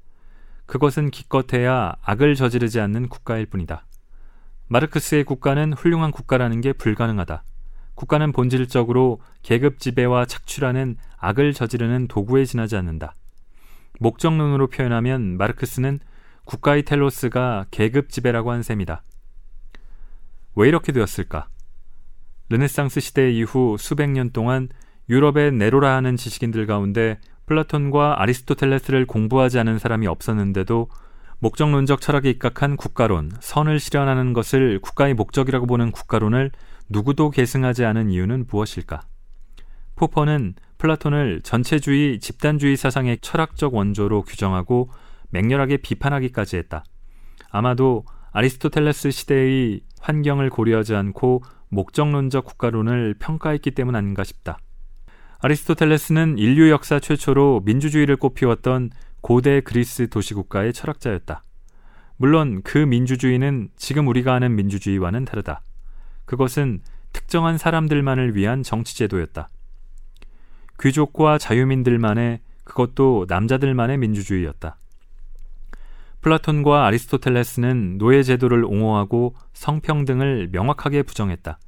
[0.66, 3.86] 그것은 기껏해야 악을 저지르지 않는 국가일 뿐이다.
[4.68, 7.44] 마르크스의 국가는 훌륭한 국가라는 게 불가능하다.
[7.94, 13.16] 국가는 본질적으로 계급 지배와 착취라는 악을 저지르는 도구에 지나지 않는다.
[14.00, 16.00] 목적론으로 표현하면 마르크스는
[16.44, 19.04] 국가의 텔로스가 계급 지배라고 한 셈이다.
[20.56, 21.48] 왜 이렇게 되었을까?
[22.50, 24.70] 르네상스 시대 이후 수백 년 동안
[25.10, 30.90] 유럽의 네로라 하는 지식인들 가운데 플라톤과 아리스토텔레스를 공부하지 않은 사람이 없었는데도
[31.40, 36.52] 목적론적 철학에 입각한 국가론, 선을 실현하는 것을 국가의 목적이라고 보는 국가론을
[36.90, 39.02] 누구도 계승하지 않은 이유는 무엇일까?
[39.96, 44.90] 포퍼는 플라톤을 전체주의, 집단주의 사상의 철학적 원조로 규정하고
[45.30, 46.84] 맹렬하게 비판하기까지 했다.
[47.50, 54.58] 아마도 아리스토텔레스 시대의 환경을 고려하지 않고 목적론적 국가론을 평가했기 때문 아닌가 싶다.
[55.46, 58.90] 아리스토텔레스는 인류 역사 최초로 민주주의를 꽃피웠던
[59.22, 61.44] 고대 그리스 도시국가의 철학자였다.
[62.18, 65.62] 물론 그 민주주의는 지금 우리가 아는 민주주의와는 다르다.
[66.26, 66.82] 그것은
[67.14, 69.50] 특정한 사람들만을 위한 정치제도였다.
[70.82, 74.78] 귀족과 자유민들만의 그것도 남자들만의 민주주의였다.
[76.22, 81.60] 플라톤과 아리스토텔레스는 노예제도를 옹호하고 성평등을 명확하게 부정했다.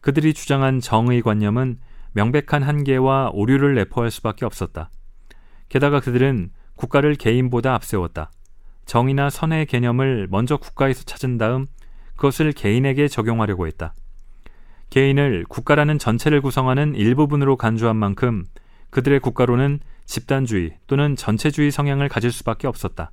[0.00, 1.80] 그들이 주장한 정의관념은
[2.14, 4.90] 명백한 한계와 오류를 내포할 수밖에 없었다.
[5.68, 8.30] 게다가 그들은 국가를 개인보다 앞세웠다.
[8.86, 11.66] 정의나 선의 개념을 먼저 국가에서 찾은 다음
[12.16, 13.94] 그것을 개인에게 적용하려고 했다.
[14.90, 18.44] 개인을 국가라는 전체를 구성하는 일부분으로 간주한 만큼
[18.90, 23.10] 그들의 국가로는 집단주의 또는 전체주의 성향을 가질 수밖에 없었다.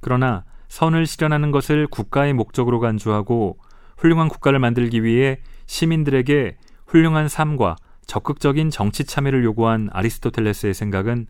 [0.00, 3.58] 그러나 선을 실현하는 것을 국가의 목적으로 간주하고
[3.96, 6.56] 훌륭한 국가를 만들기 위해 시민들에게
[6.86, 11.26] 훌륭한 삶과 적극적인 정치 참여를 요구한 아리스토텔레스의 생각은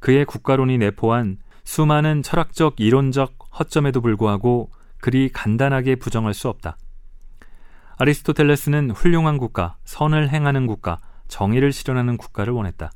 [0.00, 6.76] 그의 국가론이 내포한 수많은 철학적 이론적 허점에도 불구하고 그리 간단하게 부정할 수 없다.
[7.96, 12.90] 아리스토텔레스는 훌륭한 국가, 선을 행하는 국가, 정의를 실현하는 국가를 원했다.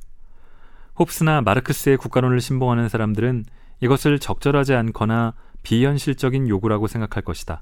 [0.99, 3.45] 홉스나 마르크스의 국가론을 신봉하는 사람들은
[3.81, 7.61] 이것을 적절하지 않거나 비현실적인 요구라고 생각할 것이다.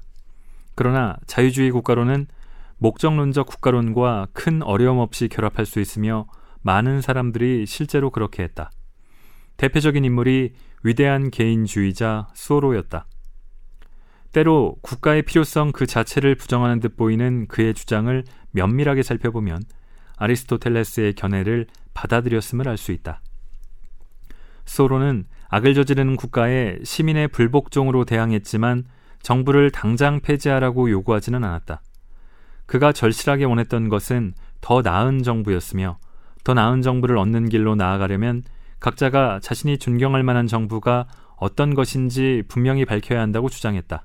[0.74, 2.26] 그러나 자유주의 국가론은
[2.78, 6.26] 목적론적 국가론과 큰 어려움 없이 결합할 수 있으며
[6.62, 8.70] 많은 사람들이 실제로 그렇게 했다.
[9.56, 10.52] 대표적인 인물이
[10.84, 13.06] 위대한 개인주의자 수호로였다.
[14.32, 19.62] 때로 국가의 필요성 그 자체를 부정하는 듯 보이는 그의 주장을 면밀하게 살펴보면
[20.16, 23.20] 아리스토텔레스의 견해를 받아들였음을 알 수 있다.
[24.66, 28.84] 수호로는 악을 저지르는 국가에 시민의 불복종으로 대항했지만
[29.22, 31.80] 정부를 당장 폐지하라고 요구하지는 않았다.
[32.68, 35.98] 그가 절실하게 원했던 것은 더 나은 정부였으며
[36.44, 38.42] 더 나은 정부를 얻는 길로 나아가려면
[38.78, 44.04] 각자가 자신이 존경할 만한 정부가 어떤 것인지 분명히 밝혀야 한다고 주장했다.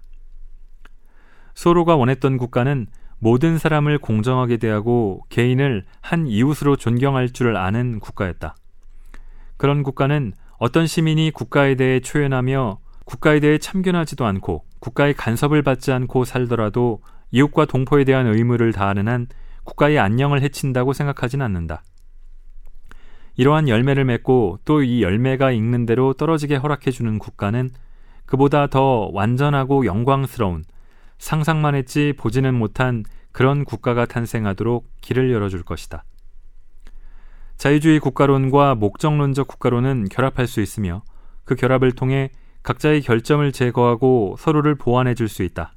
[1.54, 2.88] 소로가 원했던 국가는
[3.20, 8.56] 모든 사람을 공정하게 대하고 개인을 한 이웃으로 존경할 줄 아는 국가였다.
[9.58, 16.24] 그런 국가는 어떤 시민이 국가에 대해 초연하며 국가에 대해 참견하지도 않고 국가의 간섭을 받지 않고
[16.24, 17.02] 살더라도
[17.34, 19.28] 이웃과 동포에 대한 의무를 다하는 한
[19.64, 21.84] 국가의 안녕을 해친다고 생각하진 않는다.
[23.36, 27.72] 이러한 열매를 맺고 또 이 열매가 익는 대로 떨어지게 허락해주는 국가는
[28.28, 30.64] 그보다 더 완전하고 영광스러운
[31.18, 36.04] 상상만 했지 보지는 못한 그런 국가가 탄생하도록 길을 열어줄 것이다.
[37.58, 41.02] 자유주의 국가론과 목적론적 국가론은 결합할 수 있으며
[41.46, 42.30] 그 결합을 통해
[42.62, 45.73] 각자의 결점을 제거하고 서로를 보완해 줄 수 있다.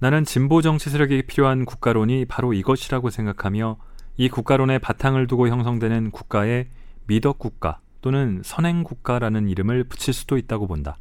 [0.00, 3.78] 나는 진보 정치 세력이 필요한 국가론이 바로 이것이라고 생각하며
[4.16, 6.68] 이 국가론의 바탕을 두고 형성되는 국가의
[7.08, 10.98] 미덕 국가 또는 선행 국가라는 이름을 붙일 수도 있다고 본다.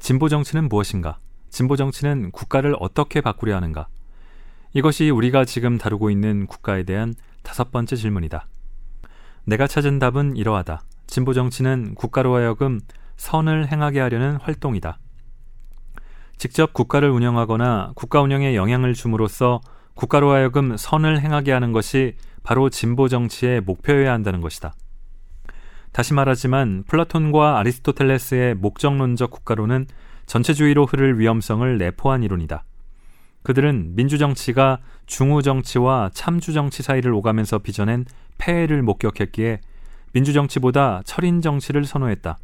[0.00, 1.18] 진보 정치는 무엇인가?
[1.48, 3.86] 진보 정치는 국가를 어떻게 바꾸려 하는가?
[4.72, 8.48] 이것이 우리가 지금 다루고 있는 국가에 대한 다섯 번째 질문이다.
[9.44, 10.82] 내가 찾은 답은 이러하다.
[11.06, 12.80] 진보 정치는 국가로 하여금
[13.16, 14.98] 선을 행하게 하려는 활동이다.
[16.40, 19.60] 직접 국가를 운영하거나 국가 운영에 영향을 줌으로써
[19.92, 24.72] 국가로 하여금 선을 행하게 하는 것이 바로 진보 정치의 목표여야 한다는 것이다.
[25.92, 29.84] 다시 말하지만 플라톤과 아리스토텔레스의 목적론적 국가론은
[30.24, 32.64] 전체주의로 흐를 위험성을 내포한 이론이다.
[33.42, 38.06] 그들은 민주정치가 중우정치와 참주정치 사이를 오가면서 빚어낸
[38.38, 39.60] 폐해를 목격했기에
[40.14, 42.38] 민주정치보다 철인정치를 선호했다.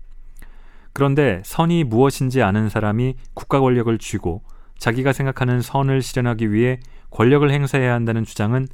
[0.96, 4.42] 그런데 선이 무엇인지 아는 사람이 국가 권력을 쥐고
[4.78, 6.80] 자기가 생각하는 선을 실현하기 위해
[7.10, 8.66] 권력을 행사해야 한다는 주장은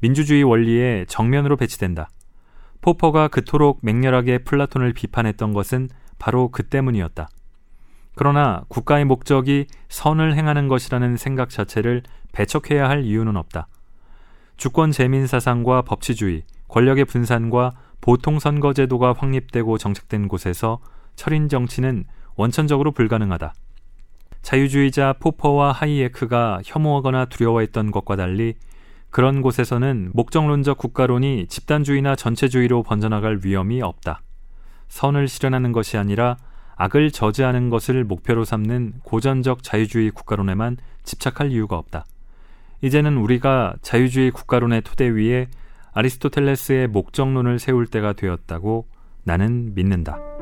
[0.00, 2.10] 민주주의 원리에 정면으로 배치된다.
[2.82, 5.88] 포퍼가 그토록 맹렬하게 플라톤을 비판했던 것은
[6.18, 7.30] 바로 그 때문이었다.
[8.14, 13.68] 그러나 국가의 목적이 선을 행하는 것이라는 생각 자체를 배척해야 할 이유는 없다.
[14.58, 20.78] 주권 재민 사상과 법치주의, 권력의 분산과 보통 선거 제도가 확립되고 정착된 곳에서
[21.20, 22.04] 철인 정치는
[22.34, 23.52] 원천적으로 불가능하다.
[24.40, 28.54] 자유주의자 포퍼와 하이에크가 혐오하거나 두려워했던 것과 달리
[29.10, 34.22] 그런 곳에서는 목적론적 국가론이 집단주의나 전체주의로 번져나갈 위험이 없다.
[34.88, 36.38] 선을 실현하는 것이 아니라
[36.76, 42.06] 악을 저지하는 것을 목표로 삼는 고전적 자유주의 국가론에만 집착할 이유가 없다.
[42.80, 45.48] 이제는 우리가 자유주의 국가론의 토대 위에
[45.92, 48.86] 아리스토텔레스의 목적론을 세울 때가 되었다고
[49.24, 50.39] 나는 믿는다.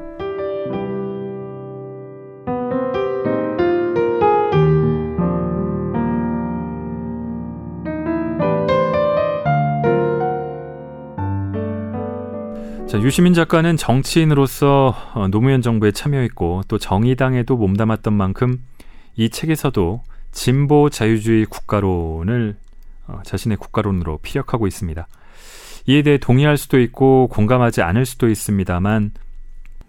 [12.88, 18.64] 자, 유시민 작가는 정치인으로서 어, 노무현 정부에 참여했고 또 정의당에도 몸담았던 만큼
[19.14, 22.56] 이 책에서도 진보 자유주의 국가론을
[23.06, 25.06] 어, 자신의 국가론으로 피력하고 있습니다.
[25.86, 29.12] 이에 대해 동의할 수도 있고 공감하지 않을 수도 있습니다만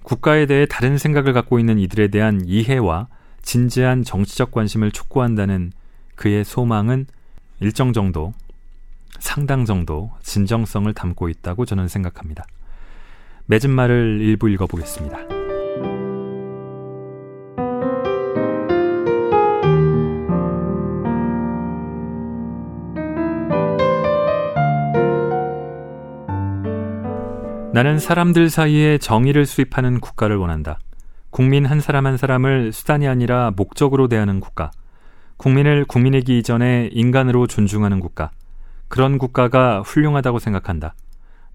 [0.04, 3.08] 국가에 대해 다른 생각을 갖고 있는 이들에 대한 이해와
[3.42, 5.72] 진지한 정치적 관심을 촉구한다는
[6.16, 7.08] 그의 소망은
[7.62, 8.34] 일정 정도,
[9.20, 12.46] 상당 정도 진정성을 담고 있다고 저는 생각합니다.
[13.50, 15.18] 맺은 말을 일부 읽어보겠습니다.
[27.74, 30.78] 나는 사람들 사이에 정의를 수립하는 국가를 원한다.
[31.32, 34.70] 국민 한 사람 한 사람을 수단이 아니라 목적으로 대하는 국가.
[35.38, 38.30] 국민을 국민이기 이전에 인간으로 존중하는 국가.
[38.90, 40.94] 그런 국가가 훌륭하다고 생각한다.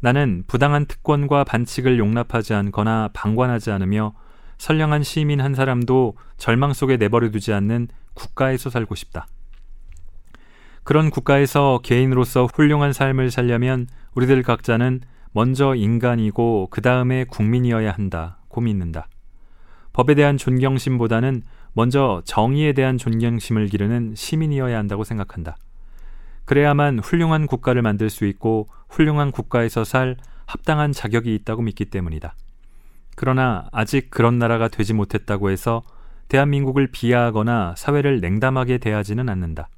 [0.05, 4.13] 나는 부당한 특권과 반칙을 용납하지 않거나 방관하지 않으며
[4.59, 9.27] 선량한 시민 한 사람도 절망 속에 내버려 두지 않는 국가에서 살고 싶다.
[10.83, 15.01] 그런 국가에서 개인으로서 훌륭한 삶을 살려면 우리들 각자는
[15.33, 19.09] 먼저 인간이고 그 다음에 국민이어야 한다 고 믿는다.
[19.95, 25.57] 법에 대한 존경심보다는 먼저 정의에 대한 존경심을 기르는 시민이어야 한다고 생각한다.
[26.45, 32.35] 그래야만 훌륭한 국가를 만들 수 있고 훌륭한 국가에서 살 합당한 자격이 있다고 믿기 때문이다.
[33.17, 35.83] 그러나 아직 그런 나라가 되지 못했다고 해서
[36.29, 39.69] 대한민국을 비하하거나 사회를 냉담하게 대하지는 않는다.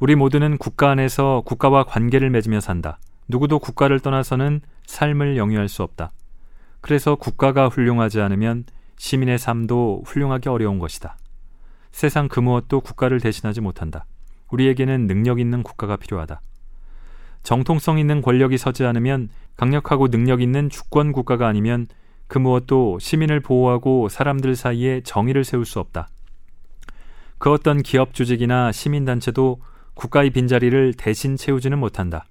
[0.00, 2.98] 우리 모두는 국가 안에서 국가와 관계를 맺으며 산다.
[3.28, 6.12] 누구도 국가를 떠나서는 삶을 영위할 수 없다.
[6.80, 8.64] 그래서 국가가 훌륭하지 않으면
[8.96, 11.16] 시민의 삶도 훌륭하기 어려운 것이다.
[11.92, 14.06] 세상 그 무엇도 국가를 대신하지 못한다.
[14.52, 16.40] 우리에게는 능력 있는 국가가 필요하다.
[17.42, 21.86] 정통성 있는 권력이 서지 않으면 강력하고 능력 있는 주권 국가가 아니면
[22.28, 26.08] 그 무엇도 시민을 보호하고 사람들 사이에 정의를 세울 수 없다.
[27.38, 29.60] 그 어떤 기업 조직이나 시민단체도
[29.94, 32.24] 국가의 빈자리를 대신 채우지는 못한다.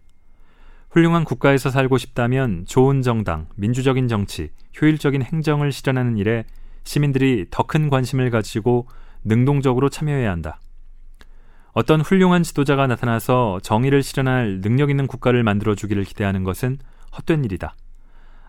[0.90, 6.46] 훌륭한 국가에서 살고 싶다면 좋은 정당, 민주적인 정치, 효율적인 행정을 실현하는 일에
[6.84, 8.88] 시민들이 더 큰 관심을 가지고
[9.24, 10.60] 능동적으로 참여해야 한다.
[11.74, 16.78] 어떤 훌륭한 지도자가 나타나서 정의를 실현할 능력 있는 국가를 만들어 주기를 기대하는 것은
[17.18, 17.76] 헛된 일이다.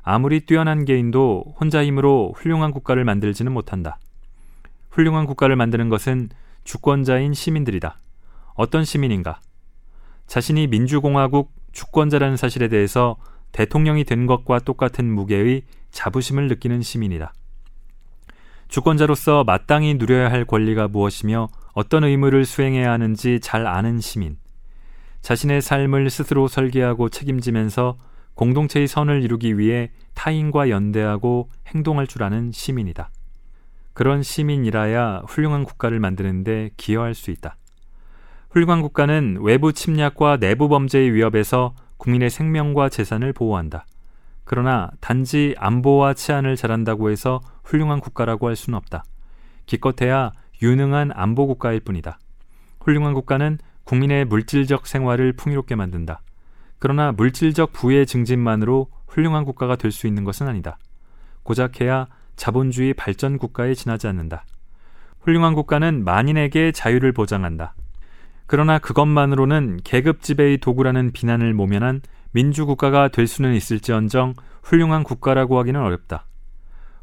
[0.02, 3.98] 아무리 뛰어난 개인도 혼자 힘으로 훌륭한 국가를 만들지는 못한다.
[4.90, 6.30] 훌륭한 국가를 만드는 것은
[6.64, 7.98] 주권자인 시민들이다.
[8.54, 9.40] 어떤 시민인가?
[10.26, 13.16] 자신이 민주공화국 주권자라는 사실에 대해서
[13.52, 17.32] 대통령이 된 것과 똑같은 무게의 자부심을 느끼는 시민이다.
[18.68, 24.36] 주권자로서 마땅히 누려야 할 권리가 무엇이며 어떤 의무를 수행해야 하는지 잘 아는 시민.
[25.22, 27.96] 자신의 삶을 스스로 설계하고 책임지면서
[28.34, 33.10] 공동체의 선을 이루기 위해 타인과 연대하고 행동할 줄 아는 시민이다.
[33.94, 37.56] 그런 시민이라야 훌륭한 국가를 만드는데 기여할 수 있다.
[38.50, 43.86] 훌륭한 국가는 외부 침략과 내부 범죄의 위협에서 국민의 생명과 재산을 보호한다.
[44.44, 49.04] 그러나 단지 안보와 치안을 잘한다고 해서 훌륭한 국가라고 할 수는 없다.
[49.66, 50.32] 기껏해야
[50.62, 52.18] 유능한 안보 국가일 뿐이다.
[52.80, 56.22] 훌륭한 국가는 국민의 물질적 생활을 풍요롭게 만든다.
[56.78, 60.78] 그러나 물질적 부의 증진만으로 훌륭한 국가가 될 수 있는 것은 아니다.
[61.42, 64.44] 고작 해야 자본주의 발전 국가에 지나지 않는다.
[65.20, 67.74] 훌륭한 국가는 만인에게 자유를 보장한다.
[68.46, 72.00] 그러나 그것만으로는 계급 지배의 도구라는 비난을 모면한
[72.32, 76.26] 민주국가가 될 수는 있을지언정 훌륭한 국가라고 하기는 어렵다.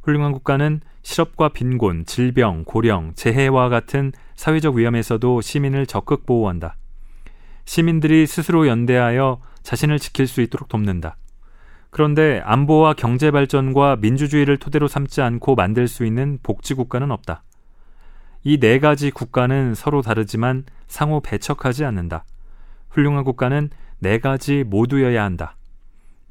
[0.02, 6.76] 훌륭한 국가는 실업과 빈곤, 질병, 고령, 재해와 같은 사회적 위험에서도 시민을 적극 보호한다.
[7.66, 11.18] 시민들이 스스로 연대하여 자신을 지킬 수 있도록 돕는다.
[11.92, 17.44] 그런데 안보와 경제 발전과 민주주의를 토대로 삼지 않고 만들 수 있는 복지 국가는 없다.
[18.44, 22.24] 이 네 가지 국가는 서로 다르지만 상호 배척하지 않는다.
[22.90, 25.56] 훌륭한 국가는 네 가지 모두여야 한다.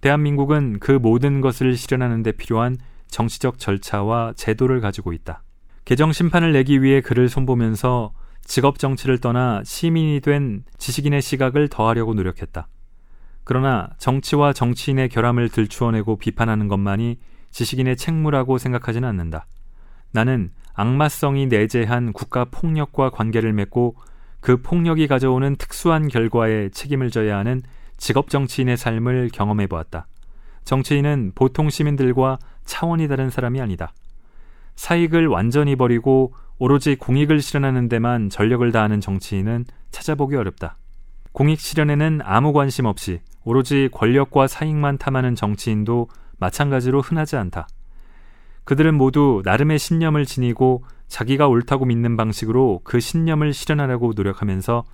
[0.01, 2.77] 대한민국은 그 모든 것을 실현하는 데 필요한
[3.11, 5.43] 정치적 절차와 제도를 가지고 있다.
[5.85, 8.13] 개정 심판을 내기 위해 글을 손보면서
[8.45, 12.69] 직업 정치를 떠나 시민이 된 지식인의 시각을 더하려고 노력했다.
[13.45, 17.19] 그러나 정치와 정치인의 결함을 들추어내고 비판하는 것만이
[17.51, 19.47] 지식인의 책무라고 생각하지는 않는다.
[20.13, 23.97] 나는 악마성이 내재한 국가 폭력과 관계를 맺고
[24.41, 27.63] 그 폭력이 가져오는 특수한 결과에 책임을 져야 하는
[27.97, 30.07] 직업 정치인의 삶을 경험해 보았다.
[30.65, 32.39] 정치인은 보통 시민들과
[32.69, 33.93] 차원이 다른 사람이 아니다.
[34.77, 40.77] 사익을 완전히 버리고 오로지 공익을 실현하는 데만 전력을 다하는 정치인은 찾아보기 어렵다.
[41.33, 46.09] 공익 실현에는 아무 관심 없이 오로지 권력과 사익만 탐하는 정치인도
[46.39, 47.67] 마찬가지로 흔하지 않다.
[48.65, 54.85] 그들은 모두 나름의 신념을 지니고 자기가 옳다고 믿는 방식으로 그 신념을 실현하려고 노력하면서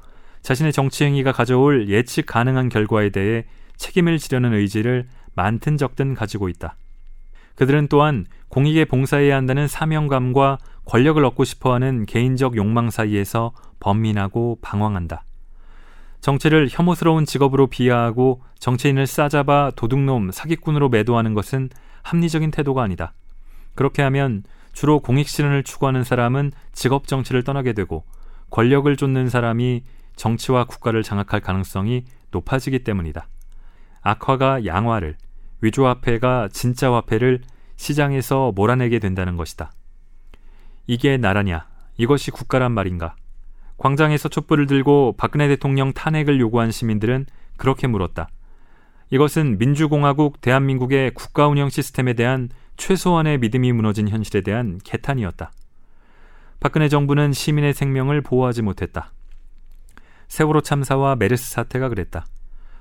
[0.43, 3.47] 자신의 정치 행위가 가져올 예측 가능한 결과에 대해
[3.77, 6.77] 책임을 지려는 의지를 많든 적든 가지고 있다.
[7.55, 15.25] 그들은 또한 공익에 봉사해야 한다는 사명감과 권력을 얻고 싶어 하는 개인적 욕망 사이에서 번민하고 방황한다.
[16.21, 21.69] 정치를 혐오스러운 직업으로 비하하고 정치인을 싸잡아 도둑놈, 사기꾼으로 매도하는 것은
[22.03, 23.13] 합리적인 태도가 아니다.
[23.75, 24.43] 그렇게 하면
[24.73, 28.05] 주로 공익 실현을 추구하는 사람은 직업 정치를 떠나게 되고
[28.51, 29.85] 권력을 쫓는 사람이
[30.17, 33.29] 정치와 국가를 장악할 가능성이 높아지기 때문이다.
[34.03, 35.17] 악화가 양화를,
[35.61, 37.41] 위조 화폐가 진짜 화폐를
[37.77, 39.73] 시장에서 몰아내게 된다는 것이다.
[40.87, 41.67] 이게 나라냐?
[41.97, 43.17] 이것이 국가란 말인가?
[43.77, 47.27] 광장에서 촛불을 들고 박근혜 대통령 탄핵을 요구한 시민들은
[47.57, 48.29] 그렇게 물었다.
[49.11, 55.53] 이것은 민주공화국 대한민국의 국가 운영 시스템에 대한 최소한의 믿음이 무너진 현실에 대한 개탄이었다.
[56.61, 59.13] 박근혜 정부는 시민의 생명을 보호하지 못했다.
[60.29, 62.27] 세월호 참사와 메르스 사태가 그랬다.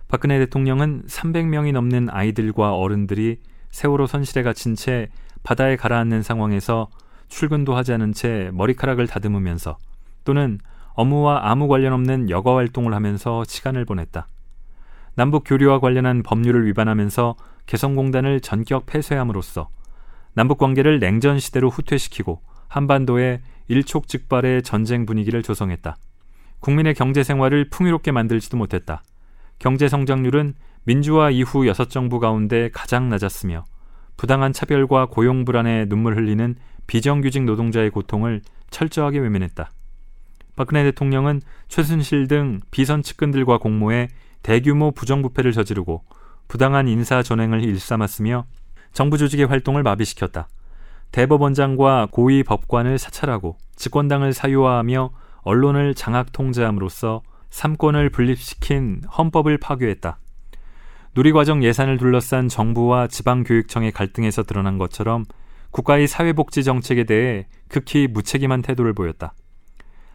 [0.08, 3.40] 박근혜 대통령은 300명이 넘는 아이들과 어른들이
[3.72, 5.10] 세월호 선실에 갇힌 채
[5.44, 6.90] 바다에 가라앉는 상황에서
[7.28, 9.78] 출근도 하지 않은 채 머리카락을 다듬으면서
[10.24, 10.60] 또는
[10.94, 14.28] 업무와 아무 관련 없는 여가 활동을 하면서 시간을 보냈다.
[15.16, 17.36] 남북 교류와 관련한 법률을 위반하면서
[17.66, 19.70] 개성공단을 전격 폐쇄함으로써
[20.34, 25.96] 남북 관계를 냉전 시대로 후퇴시키고 한반도에 일촉즉발의 전쟁 분위기를 조성했다.
[26.60, 29.04] 국민의 경제 생활을 풍요롭게 만들지도 못했다.
[29.60, 33.64] 경제 성장률은 민주화 이후 여섯 정부 가운데 가장 낮았으며
[34.18, 36.56] 부당한 차별과 고용 불안에 눈물 흘리는
[36.88, 39.72] 비정규직 노동자의 고통을 철저하게 외면했다.
[40.56, 44.10] 박근혜 대통령은 최순실 등 비선 측근들과 공모해
[44.44, 46.04] 대규모 부정부패를 저지르고
[46.48, 48.46] 부당한 인사 전횡을 일삼았으며
[48.92, 50.48] 정부 조직의 활동을 마비시켰다.
[51.12, 57.22] 대법원장과 고위 법관을 사찰하고 집권당을 사유화하며 언론을 장악 통제함으로써
[57.54, 60.18] 삼권을 분립시킨 헌법을 파괴했다.
[61.16, 65.24] 누리과정 예산을 둘러싼 정부와 지방교육청의 갈등에서 드러난 것처럼
[65.70, 69.36] 국가의 사회복지 정책에 대해 극히 무책임한 태도를 보였다.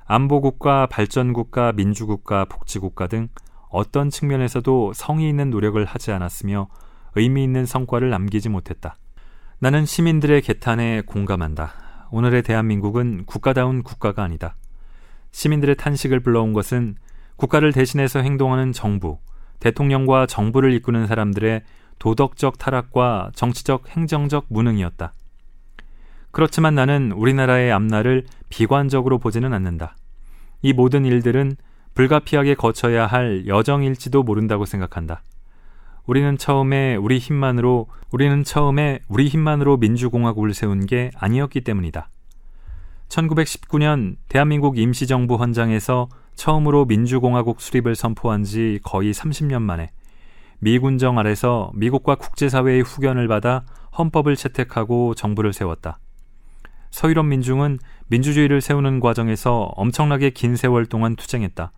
[0.07, 3.29] 안보국가, 발전국가, 민주국가, 복지국가 등
[3.71, 6.69] 어떤 측면에서도 성의 있는 노력을 하지 않았으며
[7.15, 8.97] 의미 있는 성과를 남기지 못했다.
[9.61, 12.09] 나는 시민들의 개탄에 공감한다.
[12.11, 14.57] 오늘의 대한민국은 국가다운 국가가 아니다.
[15.31, 16.97] 시민들의 탄식을 불러온 것은
[17.39, 19.19] 국가를 대신해서 행동하는 정부,
[19.61, 21.63] 대통령과 정부를 이끄는 사람들의
[21.99, 25.15] 도덕적 타락과 정치적 행정적 무능이었다.
[26.33, 29.97] 그렇지만 나는 우리나라의 앞날을 비관적으로 보지는 않는다.
[30.63, 31.57] 이 모든 일들은
[31.95, 35.23] 불가피하게 거쳐야 할 여정일지도 모른다고 생각한다.
[36.07, 42.11] 우리는 처음에 우리 힘만으로 우리는 처음에 우리 힘만으로 민주공화국을 세운 게 아니었기 때문이다.
[43.09, 46.09] 1919년 대한민국 임시정부 헌장에서
[46.39, 49.91] 처음으로 민주공화국 수립을 선포한 지 거의 30년 만에
[50.61, 53.65] 미군정 아래서 미국과 국제사회의 후견을 받아
[53.99, 55.99] 헌법을 채택하고 정부를 세웠다.
[56.91, 61.73] 서유럽 민중은 민주주의를 세우는 과정에서 엄청나게 긴 세월 동안 투쟁했다.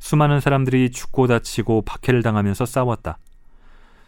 [0.00, 3.18] 수많은 사람들이 죽고 다치고 박해를 당하면서 싸웠다.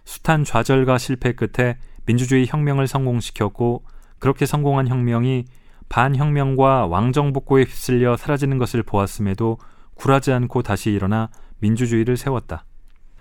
[0.04, 3.84] 숱한 좌절과 실패 끝에 민주주의 혁명을 성공시켰고
[4.18, 5.44] 그렇게 성공한 혁명이
[5.88, 9.58] 반혁명과 왕정복고에 휩쓸려 사라지는 것을 보았음에도
[9.94, 11.28] 굴하지 않고 다시 일어나
[11.60, 12.64] 민주주의를 세웠다.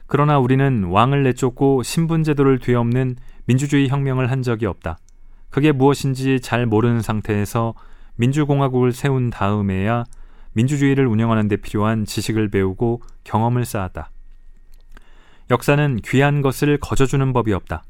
[0.07, 3.15] 그러나 우리는 왕을 내쫓고 신분제도를 뒤엎는
[3.45, 4.97] 민주주의 혁명을 한 적이 없다.
[5.49, 7.73] 그게 무엇인지 잘 모르는 상태에서
[8.15, 10.03] 민주공화국을 세운 다음에야
[10.53, 14.11] 민주주의를 운영하는 데 필요한 지식을 배우고 경험을 쌓았다.
[15.49, 17.83] 역사는 귀한 것을 거저주는 법이 없다.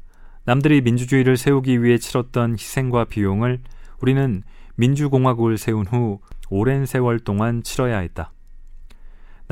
[0.44, 3.60] 남들이 민주주의를 세우기 위해 치렀던 희생과 비용을
[4.00, 4.42] 우리는
[4.74, 6.20] 민주공화국을 세운 후
[6.50, 8.32] 오랜 세월 동안 치러야 했다.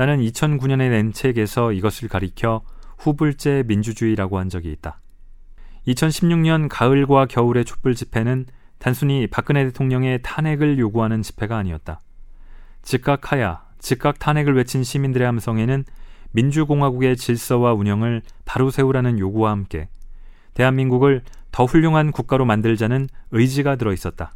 [0.01, 2.63] 나는 2009년에 낸 책에서 이것을 가리켜
[2.97, 4.99] 후불제 민주주의라고 한 적이 있다.
[5.85, 8.47] 2016년 가을과 겨울의 촛불 집회는
[8.79, 12.01] 단순히 박근혜 대통령의 탄핵을 요구하는 집회가 아니었다.
[12.81, 15.85] 즉각하야, 즉각 탄핵을 외친 시민들의 함성에는
[16.31, 19.87] 민주공화국의 질서와 운영을 바로 세우라는 요구와 함께
[20.55, 21.21] 대한민국을
[21.51, 24.31] 더 훌륭한 국가로 만들자는 의지가 들어 있었다.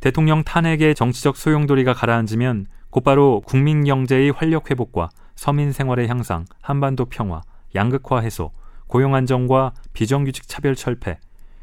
[0.00, 7.40] 대통령 탄핵의 정치적 소용돌이가 가라앉으면 곧바로 국민 경제의 활력 회복과 서민 생활의 향상, 한반도 평화,
[7.74, 8.52] 양극화 해소,
[8.86, 11.18] 고용 안정과 비정규직 차별 철폐,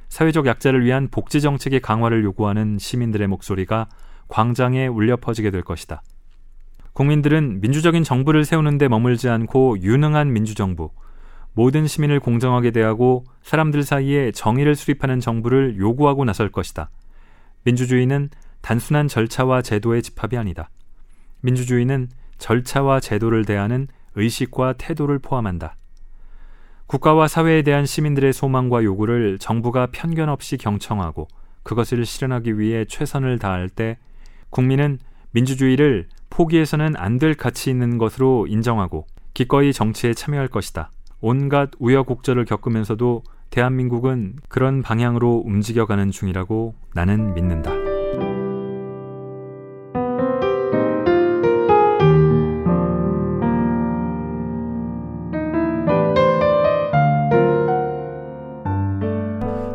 [0.07, 3.87] 사회적 약자를 위한 복지 정책의 강화를 요구하는 시민들의 목소리가
[4.27, 6.01] 광장에 울려 퍼지게 될 것이다.
[6.93, 10.89] 국민들은 민주적인 정부를 세우는데 머물지 않고 유능한 민주정부,
[11.53, 16.89] 모든 시민을 공정하게 대하고 사람들 사이에 정의를 수립하는 정부를 요구하고 나설 것이다.
[17.65, 20.71] 민주주의는 단순한 절차와 제도의 집합이 아니다.
[21.41, 25.75] 민주주의는 절차와 제도를 대하는 의식과 태도를 포함한다.
[26.87, 31.27] 국가와 사회에 대한 시민들의 소망과 요구를 정부가 편견 없이 경청하고
[31.63, 33.97] 그것을 실현하기 위해 최선을 다할 때
[34.49, 34.97] 국민은
[35.31, 40.91] 민주주의를 포기해서는 안 될 가치 있는 것으로 인정하고 기꺼이 정치에 참여할 것이다.
[41.21, 47.78] 온갖 우여곡절을 겪으면서도 대한민국은 그런 방향으로 움직여가는 중이라고 나는 믿는다.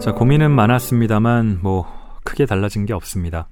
[0.05, 1.91] 자, 고민은 많았습니다만, 뭐,
[2.25, 3.49] 크게 달라진 게 없습니다.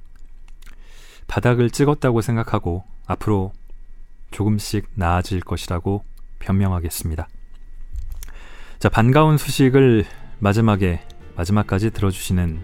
[1.26, 3.53] 바닥을 찍었다고 생각하고, 앞으로
[4.32, 6.05] 조금씩 나아질 것이라고
[6.40, 7.26] 변명하겠습니다.
[8.78, 10.05] 자, 반가운 소식을
[10.40, 11.00] 마지막에,
[11.36, 12.61] 마지막까지 들어주시는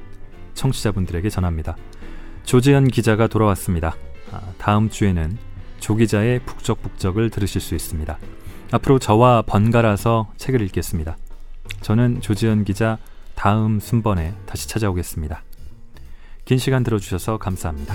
[0.52, 1.74] 청취자분들에게 전합니다.
[2.44, 3.96] 조지현 기자가 돌아왔습니다.
[4.30, 5.38] 아, 다음 주에는
[5.80, 8.18] 조 기자의 북적북적을 들으실 수 있습니다.
[8.70, 11.16] 앞으로 저와 번갈아서 책을 읽겠습니다.
[11.80, 12.98] 저는 조지현 기자
[13.38, 15.44] 다음 순번에 다시 찾아오겠습니다.
[16.44, 17.94] 긴 시간 들어주셔서 감사합니다.